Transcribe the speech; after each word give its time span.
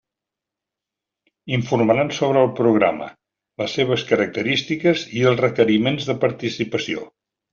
Informaran 1.57 2.09
sobre 2.19 2.41
el 2.45 2.49
programa, 2.61 3.09
les 3.63 3.77
seves 3.79 4.07
característiques 4.13 5.05
i 5.21 5.23
els 5.33 5.43
requeriments 5.45 6.09
de 6.11 6.19
participació. 6.27 7.07